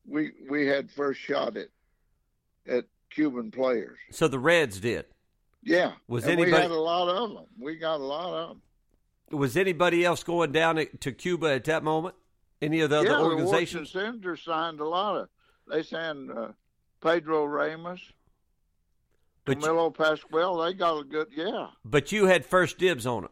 [0.07, 1.69] we we had first shot at
[2.67, 3.97] at Cuban players.
[4.11, 5.05] So the Reds did.
[5.65, 7.45] Yeah, Was and anybody- We had a lot of them.
[7.59, 8.61] We got a lot of them.
[9.39, 12.15] Was anybody else going down to Cuba at that moment?
[12.61, 13.91] Any of the other yeah, organizations?
[13.91, 15.29] the Washington Senators signed a lot of.
[15.67, 16.49] They signed uh,
[17.01, 17.99] Pedro Ramos,
[19.43, 20.57] But you, Camilo Pascual.
[20.57, 21.27] They got a good.
[21.35, 21.67] Yeah.
[21.83, 23.31] but you had first dibs on them.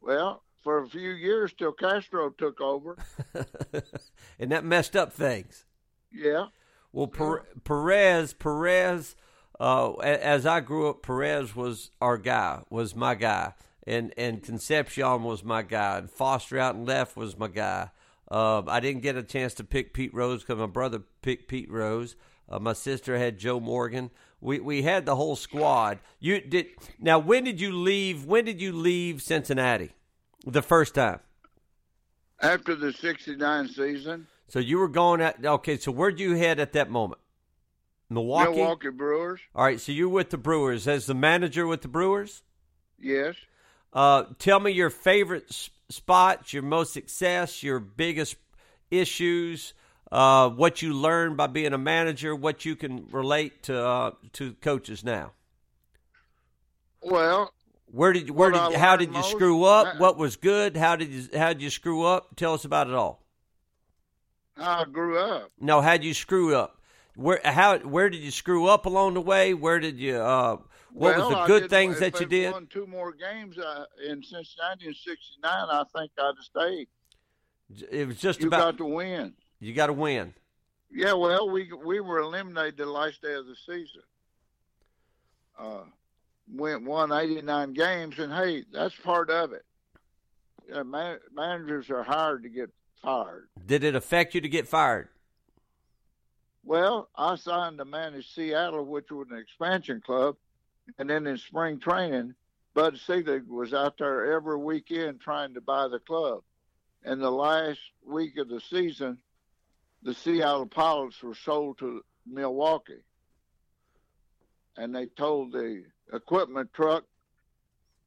[0.00, 2.96] Well, for a few years till Castro took over.
[4.38, 5.66] and that messed up things.
[6.10, 6.46] Yeah.
[6.92, 9.16] Well, Per- Perez, Perez,
[9.62, 13.52] uh, as I grew up, Perez was our guy, was my guy,
[13.86, 17.90] and and Concepcion was my guy, and Foster out and left was my guy.
[18.28, 21.70] Uh, I didn't get a chance to pick Pete Rose because my brother picked Pete
[21.70, 22.16] Rose.
[22.48, 24.10] Uh, my sister had Joe Morgan.
[24.40, 26.00] We we had the whole squad.
[26.18, 26.66] You did
[26.98, 27.20] now.
[27.20, 28.24] When did you leave?
[28.24, 29.92] When did you leave Cincinnati?
[30.44, 31.20] The first time.
[32.40, 35.78] After the '69 season, So you were going at okay.
[35.78, 37.21] So where'd you head at that moment?
[38.14, 38.50] Milwaukee.
[38.56, 39.40] Milwaukee Brewers.
[39.54, 39.80] All right.
[39.80, 42.42] So you're with the Brewers as the manager with the Brewers.
[42.98, 43.36] Yes.
[43.92, 48.36] Uh, tell me your favorite s- spots, your most success, your biggest
[48.90, 49.74] issues,
[50.10, 54.54] uh, what you learned by being a manager, what you can relate to uh, to
[54.54, 55.32] coaches now.
[57.02, 57.52] Well,
[57.86, 59.86] Where did where did how did you most- screw up?
[59.94, 60.76] uh, What was good?
[60.76, 62.36] How did you how did you screw up?
[62.36, 63.22] Tell us about it all.
[64.56, 65.50] how I grew up.
[65.60, 66.78] No, how'd you screw up?
[67.14, 69.54] Where how where did you screw up along the way?
[69.54, 70.56] Where did you uh
[70.92, 72.52] what well, was the good did- things that you did?
[72.52, 75.40] Won two more games uh, in Cincinnati in '69.
[75.44, 76.88] I think I'd have stayed.
[77.90, 79.32] It was just You about got to win.
[79.60, 80.34] you got to win.
[80.90, 84.02] Yeah, well, we we were eliminated the last day of the season.
[85.58, 85.84] Uh,
[86.52, 89.64] went won 89 games, and hey, that's part of it.
[90.68, 92.70] Yeah, man, managers are hired to get
[93.02, 93.48] fired.
[93.64, 95.08] Did it affect you to get fired?
[96.64, 100.36] Well, I signed to manage Seattle, which was an expansion club,
[100.98, 102.34] and then in spring training,
[102.74, 106.42] Bud Selig was out there every weekend trying to buy the club.
[107.04, 109.18] And the last week of the season,
[110.02, 113.02] the Seattle Pilots were sold to Milwaukee.
[114.76, 117.04] And they told the equipment truck,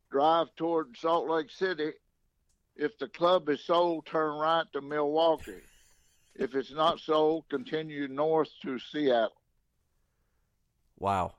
[0.09, 1.91] drive toward Salt Lake City.
[2.75, 5.61] If the club is sold, turn right to Milwaukee.
[6.35, 9.41] If it's not sold, continue north to Seattle.
[10.97, 11.33] Wow.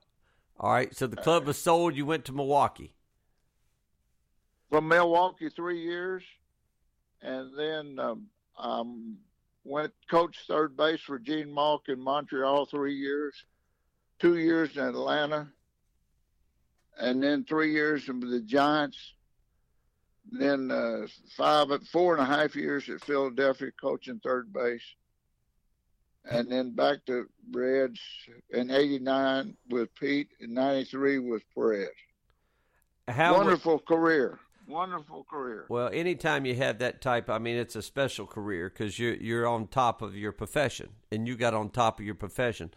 [0.59, 0.95] All right.
[0.97, 1.97] So the club was sold.
[1.97, 2.95] You went to Milwaukee.
[4.71, 6.25] From Milwaukee, three years,
[7.23, 8.27] and then um,
[8.59, 9.17] um,
[9.65, 13.45] went coach third base for Gene Mauch in Montreal three years,
[14.19, 15.49] two years in Atlanta,
[16.99, 19.15] and then three years with the Giants.
[20.31, 24.83] Then uh, five, four and a half years at Philadelphia, coaching third base,
[26.25, 28.01] and then back to Reds
[28.51, 31.89] in '89 with Pete, and '93 with Perez.
[33.09, 34.39] How Wonderful career.
[34.69, 35.67] Wonderful career.
[35.69, 39.47] well, anytime you have that type, I mean, it's a special career because you're you're
[39.47, 42.73] on top of your profession, and you got on top of your profession.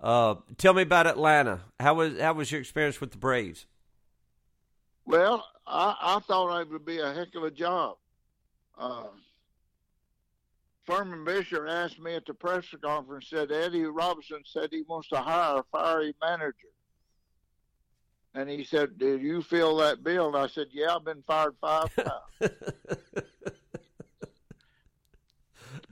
[0.00, 1.60] Uh, tell me about Atlanta.
[1.78, 3.66] How was how was your experience with the Braves?
[5.06, 7.96] Well, I, I thought it would be a heck of a job.
[8.78, 9.04] Uh,
[10.84, 15.16] Furman Bisher asked me at the press conference, said Eddie Robinson said he wants to
[15.16, 16.68] hire a fiery manager.
[18.34, 20.28] And he said, Did you feel that bill?
[20.28, 22.52] And I said, Yeah, I've been fired five times.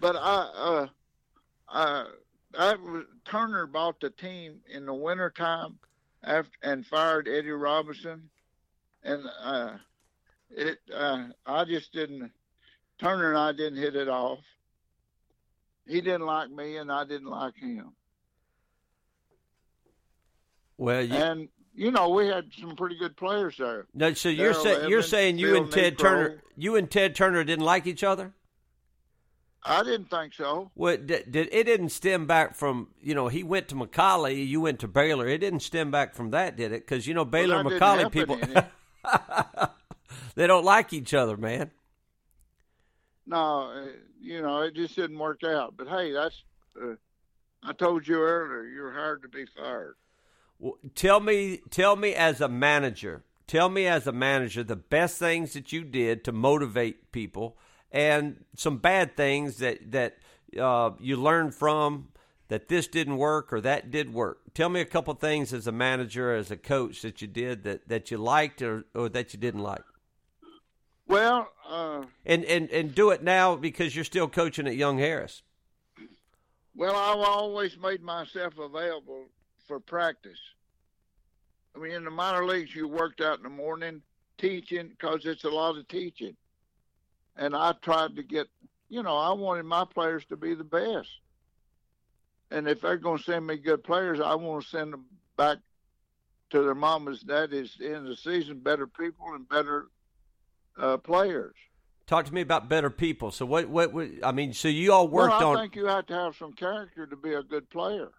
[0.00, 0.86] but I, uh,
[1.68, 2.04] uh,
[2.58, 5.78] I was, Turner bought the team in the wintertime
[6.24, 8.28] after, and fired Eddie Robinson.
[9.04, 9.72] And uh,
[10.50, 12.30] it, uh, I just didn't,
[13.00, 14.38] Turner and I didn't hit it off.
[15.86, 17.92] He didn't like me, and I didn't like him.
[20.78, 23.86] Well, you, And you know, we had some pretty good players there.
[23.94, 24.54] no, so you're
[24.88, 25.98] you're saying you and Ted Negro.
[25.98, 28.32] Turner, you and Ted Turner didn't like each other.
[29.64, 30.72] I didn't think so.
[30.74, 34.60] Well, did, did it didn't stem back from you know he went to McCallie, you
[34.60, 35.28] went to Baylor.
[35.28, 36.80] It didn't stem back from that, did it?
[36.86, 38.62] Because you know Baylor that and didn't McCallie happen people.
[40.34, 41.70] they don't like each other, man.
[43.26, 43.86] No, uh,
[44.20, 45.74] you know, it just didn't work out.
[45.76, 46.42] But hey, that's.
[46.80, 46.94] Uh,
[47.62, 49.94] I told you earlier, you're hired to be fired.
[50.58, 55.18] Well, tell me, tell me as a manager, tell me as a manager the best
[55.18, 57.56] things that you did to motivate people,
[57.90, 60.18] and some bad things that that
[60.58, 62.08] uh, you learned from
[62.52, 64.40] that this didn't work or that did work?
[64.52, 67.88] Tell me a couple things as a manager, as a coach that you did that,
[67.88, 69.80] that you liked or, or that you didn't like.
[71.06, 75.40] Well, uh, and, and and do it now because you're still coaching at Young Harris.
[76.76, 79.24] Well, I've always made myself available
[79.66, 80.38] for practice.
[81.74, 84.02] I mean, in the minor leagues, you worked out in the morning
[84.36, 86.36] teaching because it's a lot of teaching.
[87.34, 88.46] And I tried to get,
[88.90, 91.08] you know, I wanted my players to be the best.
[92.52, 95.06] And if they're going to send me good players, I want to send them
[95.38, 95.58] back
[96.50, 99.86] to their mamas, daddies in the season, better people and better
[100.78, 101.54] uh, players.
[102.06, 103.30] Talk to me about better people.
[103.30, 103.68] So what?
[103.68, 103.94] What?
[103.94, 105.56] what I mean, so you all worked well, I on.
[105.56, 108.10] I think you have to have some character to be a good player.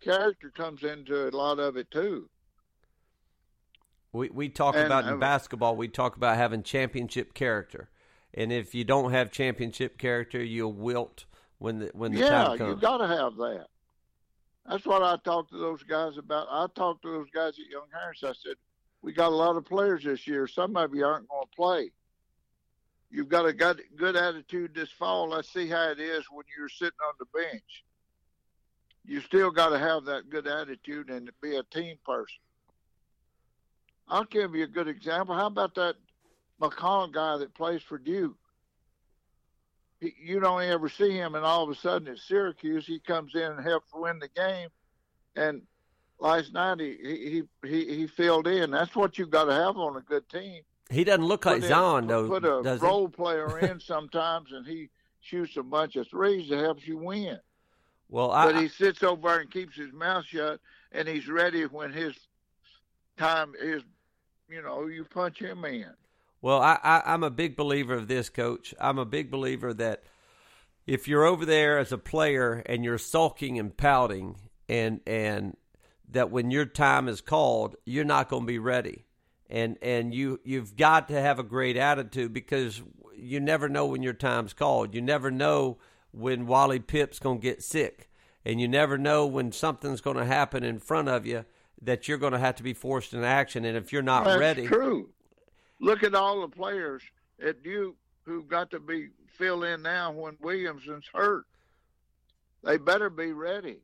[0.00, 2.28] Character comes into a lot of it too.
[4.12, 5.76] We we talk and, about in uh, basketball.
[5.76, 7.90] We talk about having championship character,
[8.32, 11.26] and if you don't have championship character, you'll wilt
[11.58, 12.60] when the when the yeah, time comes.
[12.60, 13.66] Yeah, you got to have that.
[14.68, 16.48] That's what I talked to those guys about.
[16.50, 18.24] I talked to those guys at Young Harris.
[18.24, 18.56] I said,
[19.02, 20.46] "We got a lot of players this year.
[20.46, 21.90] Some of you aren't going to play.
[23.10, 25.28] You've got a good, good attitude this fall.
[25.28, 27.84] Let's see how it is when you're sitting on the bench.
[29.06, 32.38] You still got to have that good attitude and be a team person."
[34.08, 35.34] I'll give you a good example.
[35.34, 35.96] How about that
[36.60, 38.36] McConnell guy that plays for Duke?
[40.20, 43.42] You don't ever see him, and all of a sudden at Syracuse, he comes in
[43.42, 44.68] and helps win the game.
[45.36, 45.62] And
[46.18, 46.96] last night he
[47.62, 48.70] he he, he filled in.
[48.70, 50.62] That's what you got to have on a good team.
[50.90, 52.28] He doesn't look like Zion though.
[52.28, 53.12] Put a role he?
[53.12, 54.90] player in sometimes, and he
[55.20, 57.38] shoots a bunch of threes that helps you win.
[58.08, 60.60] Well, I, but he sits over and keeps his mouth shut,
[60.92, 62.14] and he's ready when his
[63.16, 63.82] time is.
[64.48, 65.86] you know, you punch him in.
[66.44, 68.74] Well, I, I, am a big believer of this, Coach.
[68.78, 70.02] I'm a big believer that
[70.86, 74.36] if you're over there as a player and you're sulking and pouting,
[74.68, 75.56] and and
[76.10, 79.06] that when your time is called, you're not going to be ready,
[79.48, 82.82] and and you you've got to have a great attitude because
[83.16, 84.94] you never know when your time's called.
[84.94, 85.78] You never know
[86.10, 88.10] when Wally Pipp's going to get sick,
[88.44, 91.46] and you never know when something's going to happen in front of you
[91.80, 93.64] that you're going to have to be forced into action.
[93.64, 95.08] And if you're not That's ready, true.
[95.84, 97.02] Look at all the players
[97.44, 101.44] at Duke who've got to be filled in now when Williamson's hurt.
[102.62, 103.80] They better be ready,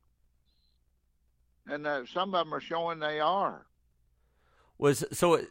[1.67, 3.67] and uh, some of them are showing they are.
[4.79, 5.41] Was so uh,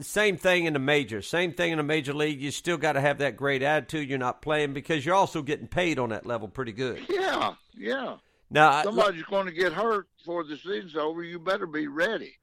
[0.00, 2.40] same thing in the major, same thing in the major league.
[2.40, 4.08] You still got to have that great attitude.
[4.08, 7.04] You're not playing because you're also getting paid on that level pretty good.
[7.08, 8.18] Yeah, yeah.
[8.48, 11.24] Now somebody's I, going to get hurt before the season's over.
[11.24, 12.36] You better be ready.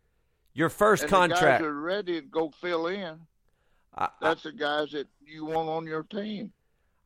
[0.54, 1.42] Your first and contract.
[1.42, 3.22] The guys are ready to go fill in.
[3.96, 6.52] I, That's the guys that you want on your team.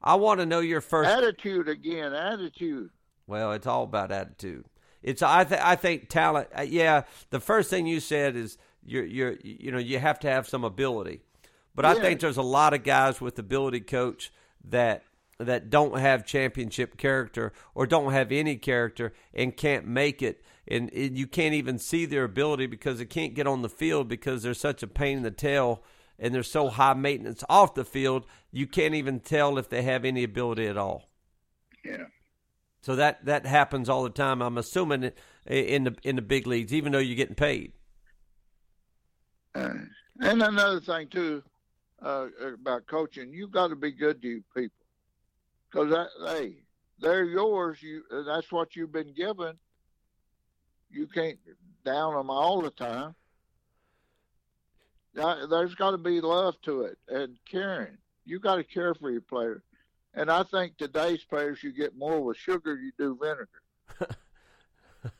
[0.01, 2.13] I want to know your first attitude again.
[2.13, 2.91] Attitude.
[3.25, 4.65] Well, it's all about attitude.
[5.01, 6.49] It's I th- I think talent.
[6.57, 10.29] Uh, yeah, the first thing you said is you're you're you know you have to
[10.29, 11.21] have some ability,
[11.75, 14.31] but I think there's a lot of guys with ability, coach,
[14.63, 15.03] that
[15.39, 20.91] that don't have championship character or don't have any character and can't make it and,
[20.93, 24.43] and, you can't even see their ability because they can't get on the field because
[24.43, 25.83] they're such a pain in the tail
[26.19, 30.05] and they're so high maintenance off the field you can't even tell if they have
[30.05, 31.09] any ability at all
[31.83, 32.05] yeah
[32.81, 35.11] so that that happens all the time i'm assuming
[35.45, 37.73] in the in the big leagues even though you're getting paid
[39.55, 39.73] uh,
[40.21, 41.43] and another thing too
[42.01, 44.71] uh, about coaching you've got to be good to you people
[45.69, 46.55] because hey,
[46.99, 47.81] they're yours.
[47.81, 49.57] You that's what you've been given.
[50.89, 51.37] You can't
[51.85, 53.15] down them all the time.
[55.17, 57.97] There's got to be love to it and caring.
[58.25, 59.61] You got to care for your players.
[60.13, 64.15] And I think today's players, you get more with sugar you do vinegar.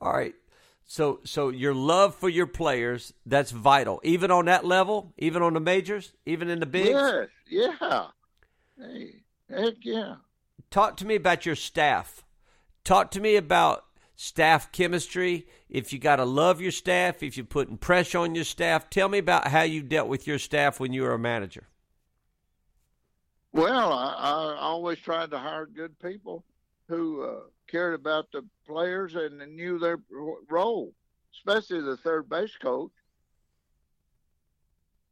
[0.00, 0.34] all right.
[0.84, 4.00] So, so your love for your players, that's vital.
[4.04, 6.90] Even on that level, even on the majors, even in the bigs?
[6.90, 7.28] Yes,
[7.80, 8.06] yeah.
[8.78, 10.16] Hey, Heck yeah.
[10.70, 12.24] Talk to me about your staff.
[12.84, 13.84] Talk to me about
[14.22, 15.48] staff chemistry.
[15.68, 19.08] If you got to love your staff, if you're putting pressure on your staff, tell
[19.08, 21.66] me about how you dealt with your staff when you were a manager.
[23.52, 26.44] Well, I, I always tried to hire good people
[26.88, 29.98] who uh, cared about the players and knew their
[30.48, 30.94] role,
[31.34, 32.92] especially the third base coach.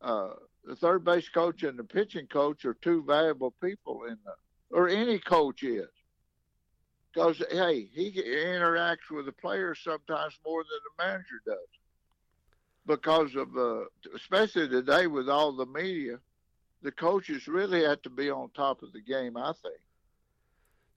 [0.00, 0.30] Uh,
[0.64, 4.88] the third base coach and the pitching coach are two valuable people in the, or
[4.88, 5.88] any coach is.
[7.12, 11.56] Because hey, he interacts with the players sometimes more than the manager does.
[12.86, 13.84] Because of uh,
[14.14, 16.18] especially today with all the media,
[16.82, 19.36] the coaches really have to be on top of the game.
[19.36, 19.80] I think.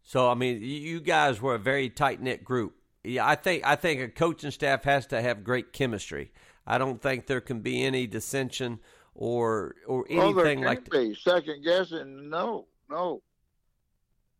[0.03, 2.75] So I mean, you guys were a very tight knit group.
[3.03, 6.31] Yeah, I think I think a coaching staff has to have great chemistry.
[6.65, 8.79] I don't think there can be any dissension
[9.15, 12.29] or or anything well, there can like be second guessing.
[12.29, 13.21] No, no,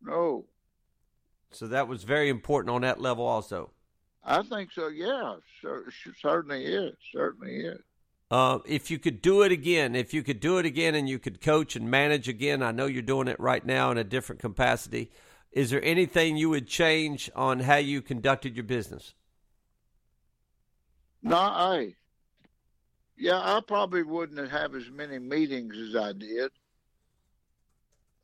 [0.02, 0.46] no.
[1.54, 3.70] So that was very important on that level, also.
[4.24, 4.88] I think so.
[4.88, 5.36] Yeah,
[6.20, 6.94] certainly is.
[7.12, 7.80] Certainly is.
[8.30, 11.18] Uh, if you could do it again, if you could do it again, and you
[11.18, 14.40] could coach and manage again, I know you're doing it right now in a different
[14.40, 15.10] capacity.
[15.52, 19.14] Is there anything you would change on how you conducted your business?
[21.22, 21.94] No, I.
[23.16, 26.50] Yeah, I probably wouldn't have as many meetings as I did.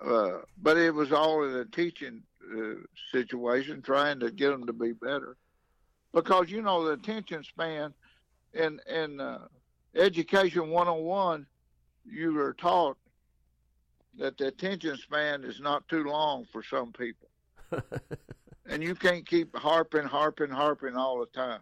[0.05, 2.74] Uh, but it was all in a teaching uh,
[3.12, 5.36] situation, trying to get them to be better.
[6.12, 7.94] Because you know the attention span
[8.53, 9.46] in in uh,
[9.94, 11.46] education 101,
[12.05, 12.96] you are taught
[14.18, 17.28] that the attention span is not too long for some people.
[18.66, 21.61] and you can't keep harping, harping, harping all the time.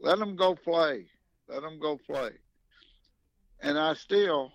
[0.00, 1.06] Let them go play.
[1.48, 2.30] Let them go play.
[3.60, 4.52] And I still,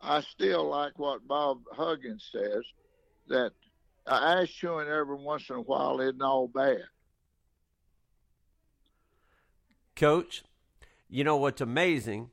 [0.00, 2.64] I still like what Bob Huggins says
[3.28, 3.52] that
[4.06, 6.84] ass chewing every once in a while isn't all bad.
[9.96, 10.42] Coach,
[11.08, 12.30] you know what's amazing?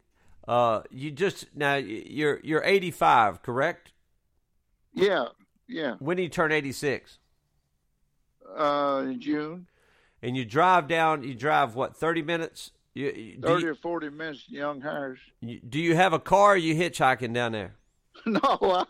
[0.47, 3.91] Uh, you just now you're you're 85, correct?
[4.93, 5.26] Yeah,
[5.68, 5.95] yeah.
[5.99, 7.20] When do you turn 86?
[8.57, 9.68] Uh, in June.
[10.22, 11.24] And you drive down.
[11.24, 11.95] You drive what?
[11.95, 12.72] 30 minutes.
[12.97, 15.20] You, Thirty you, or forty minutes, Young Harris.
[15.41, 16.53] do you have a car?
[16.53, 17.76] or you hitchhiking down there?
[18.26, 18.86] No,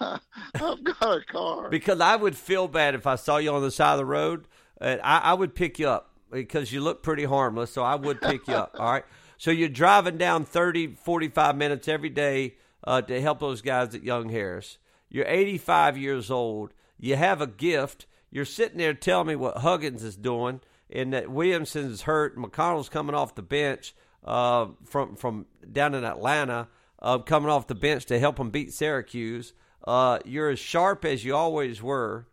[0.00, 0.18] I,
[0.54, 1.68] have got a car.
[1.68, 4.46] Because I would feel bad if I saw you on the side of the road.
[4.80, 7.70] And I, I would pick you up because you look pretty harmless.
[7.72, 8.76] So I would pick you up.
[8.80, 9.04] All right.
[9.38, 14.02] So you're driving down 30, 45 minutes every day uh, to help those guys at
[14.02, 14.78] Young Harris.
[15.08, 16.72] You're 85 years old.
[16.98, 18.06] You have a gift.
[18.30, 20.60] You're sitting there telling me what Huggins is doing
[20.92, 22.36] and that Williamson's hurt.
[22.36, 26.68] McConnell's coming off the bench uh, from from down in Atlanta,
[27.02, 29.52] uh, coming off the bench to help them beat Syracuse.
[29.86, 32.26] Uh, you're as sharp as you always were,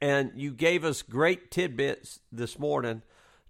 [0.00, 3.02] and you gave us great tidbits this morning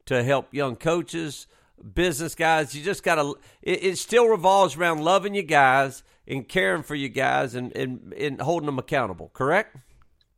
[0.07, 1.47] to help young coaches,
[1.95, 2.75] business guys.
[2.75, 3.35] You just got to.
[3.61, 8.13] It, it, still revolves around loving you guys and caring for you guys and, and
[8.15, 9.31] and holding them accountable.
[9.35, 9.77] Correct?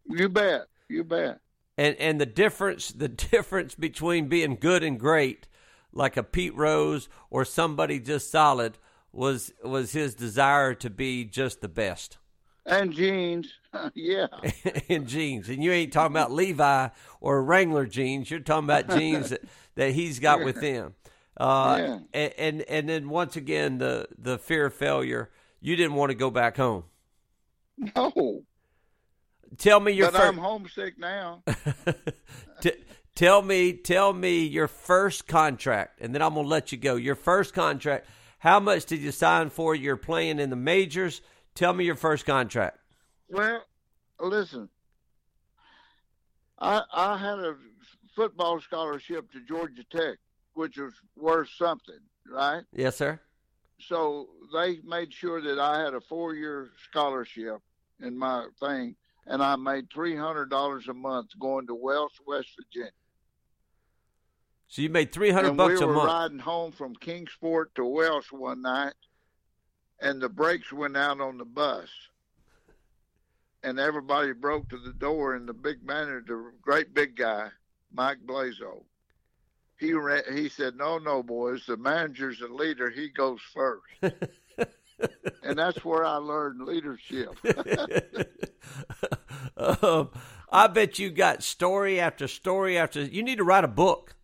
[0.06, 0.62] You bet.
[0.88, 1.40] You bet.
[1.78, 5.46] And and the difference the difference between being good and great,
[5.92, 8.78] like a Pete Rose or somebody just solid,
[9.14, 12.18] was was his desire to be just the best.
[12.66, 13.52] And genes,
[13.94, 14.26] yeah.
[14.88, 16.88] and genes, and you ain't talking about Levi
[17.20, 18.30] or Wrangler jeans.
[18.30, 19.42] You're talking about genes that,
[19.76, 20.44] that he's got yeah.
[20.44, 20.94] with him.
[21.36, 21.98] Uh, yeah.
[22.12, 25.30] and, and and then once again the the fear of failure.
[25.60, 26.84] You didn't want to go back home.
[27.96, 28.42] No.
[29.56, 30.10] Tell me your.
[30.12, 31.42] But I'm homesick now.
[32.60, 32.72] T-
[33.14, 36.96] tell me, tell me your first contract, and then I'm gonna let you go.
[36.96, 38.06] Your first contract.
[38.44, 39.74] How much did you sign for?
[39.74, 41.22] You're playing in the majors.
[41.54, 42.76] Tell me your first contract.
[43.30, 43.64] Well,
[44.20, 44.68] listen.
[46.58, 47.56] I I had a
[48.14, 50.18] football scholarship to Georgia Tech
[50.52, 51.98] which was worth something,
[52.30, 52.62] right?
[52.70, 53.18] Yes, sir.
[53.80, 57.62] So they made sure that I had a four year scholarship
[58.02, 58.94] in my thing,
[59.26, 62.92] and I made three hundred dollars a month going to Welch, West Virginia.
[64.68, 65.96] So you made three hundred bucks we a month.
[65.96, 68.94] We were riding home from Kingsport to Welch one night,
[70.00, 71.88] and the brakes went out on the bus,
[73.62, 75.34] and everybody broke to the door.
[75.34, 77.50] And the big manager, the great big guy,
[77.92, 78.84] Mike Blazo,
[79.78, 81.66] he ran, he said, "No, no, boys.
[81.66, 82.90] The manager's the leader.
[82.90, 83.84] He goes first.
[85.42, 87.36] and that's where I learned leadership.
[89.56, 90.10] um,
[90.50, 93.02] I bet you got story after story after.
[93.02, 94.16] You need to write a book.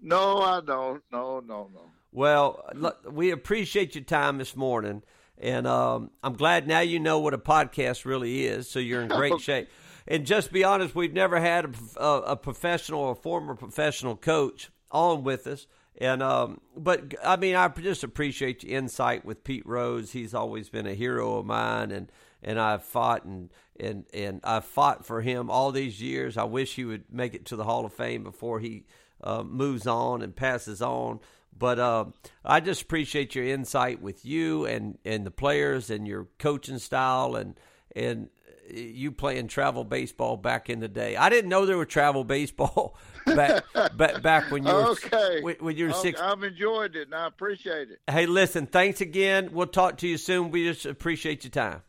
[0.00, 1.02] No, I don't.
[1.12, 1.90] No, no, no.
[2.12, 5.02] Well, look, we appreciate your time this morning,
[5.38, 8.68] and um, I'm glad now you know what a podcast really is.
[8.68, 9.68] So you're in great shape.
[10.08, 14.70] And just be honest, we've never had a, a, a professional or former professional coach
[14.90, 15.66] on with us.
[15.98, 20.12] And um, but I mean, I just appreciate your insight with Pete Rose.
[20.12, 22.10] He's always been a hero of mine, and
[22.42, 26.36] and I've fought and and and I fought for him all these years.
[26.36, 28.86] I wish he would make it to the Hall of Fame before he
[29.22, 31.20] uh, moves on and passes on.
[31.56, 32.06] But uh,
[32.44, 37.36] I just appreciate your insight with you and and the players and your coaching style
[37.36, 37.58] and
[37.94, 38.30] and
[38.72, 41.16] you playing travel baseball back in the day.
[41.16, 42.96] I didn't know there was travel baseball
[43.26, 43.64] back
[43.96, 45.42] back, back when you were okay.
[45.42, 46.20] when, when you were okay, six.
[46.20, 47.98] I've enjoyed it and I appreciate it.
[48.08, 49.50] Hey, listen, thanks again.
[49.52, 50.50] We'll talk to you soon.
[50.50, 51.82] We just appreciate your time.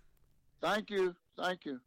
[0.61, 1.15] Thank you.
[1.37, 1.79] Thank you.